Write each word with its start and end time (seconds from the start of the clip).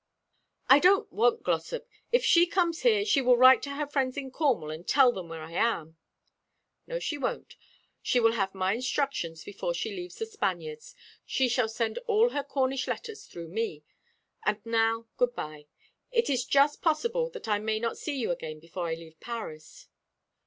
"I 0.67 0.79
don't 0.79 1.13
want 1.13 1.43
Glossop. 1.43 1.87
If 2.11 2.25
she 2.25 2.47
comes 2.47 2.81
here, 2.81 3.05
she 3.05 3.21
will 3.21 3.37
write 3.37 3.61
to 3.61 3.75
her 3.75 3.85
friends 3.85 4.17
in 4.17 4.31
Cornwall 4.31 4.71
and 4.71 4.87
tell 4.87 5.11
them 5.11 5.29
where 5.29 5.43
I 5.43 5.51
am." 5.51 5.95
"No, 6.87 6.97
she 6.97 7.19
won't. 7.19 7.55
She 8.01 8.19
will 8.19 8.31
have 8.31 8.55
my 8.55 8.73
instructions 8.73 9.43
before 9.43 9.75
she 9.75 9.95
leaves 9.95 10.15
The 10.15 10.25
Spaniards. 10.25 10.95
She 11.23 11.47
shall 11.47 11.69
send 11.69 11.99
all 12.07 12.29
her 12.29 12.43
Cornish 12.43 12.87
letters 12.87 13.27
through 13.27 13.49
me. 13.49 13.83
And 14.43 14.57
now 14.65 15.05
good 15.17 15.35
bye. 15.35 15.67
It 16.11 16.31
is 16.31 16.45
just 16.45 16.81
possible 16.81 17.29
that 17.29 17.47
I 17.47 17.59
may 17.59 17.79
not 17.79 17.95
see 17.95 18.17
you 18.17 18.31
again 18.31 18.59
before 18.59 18.87
I 18.87 18.95
leave 18.95 19.19
Paris." 19.19 19.87